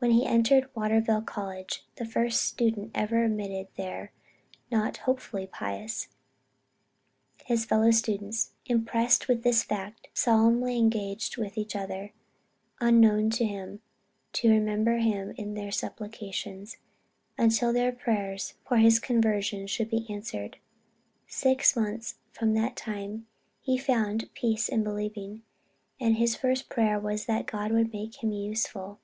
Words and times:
When 0.00 0.10
he 0.10 0.26
entered 0.26 0.68
Waterville 0.74 1.22
College 1.22 1.84
the 1.94 2.04
first 2.04 2.42
student 2.42 2.90
ever 2.92 3.22
admitted 3.22 3.68
there 3.76 4.10
not 4.72 4.96
hopefully 5.06 5.46
pious 5.46 6.08
his 7.44 7.64
fellow 7.64 7.92
students, 7.92 8.50
impressed 8.66 9.28
with 9.28 9.44
this 9.44 9.62
fact, 9.62 10.08
solemnly 10.12 10.76
engaged 10.76 11.36
with 11.36 11.56
each 11.56 11.76
other, 11.76 12.12
unknown 12.80 13.30
to 13.30 13.44
him, 13.44 13.80
to 14.32 14.50
remember 14.50 14.96
him 14.96 15.30
in 15.36 15.54
their 15.54 15.70
supplications, 15.70 16.78
until 17.38 17.72
their 17.72 17.92
prayers 17.92 18.54
for 18.66 18.78
his 18.78 18.98
conversion 18.98 19.68
should 19.68 19.88
be 19.88 20.04
answered. 20.10 20.58
Six 21.28 21.76
months 21.76 22.16
from 22.32 22.54
that 22.54 22.74
time 22.74 23.28
he 23.60 23.78
found 23.78 24.34
peace 24.34 24.68
in 24.68 24.82
believing, 24.82 25.44
and 26.00 26.16
his 26.16 26.34
first 26.34 26.68
prayer 26.68 26.98
was 26.98 27.26
that 27.26 27.46
God 27.46 27.70
would 27.70 27.92
make 27.92 28.16
him 28.24 28.32
useful. 28.32 28.98